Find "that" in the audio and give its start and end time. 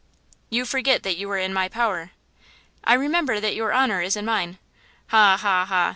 1.03-1.17, 3.39-3.53